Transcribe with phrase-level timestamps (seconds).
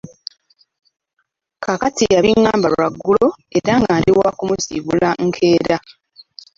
[1.63, 5.77] Kaakati yabingamba lwaggulo era nga ndi waakumusiibula nkeera.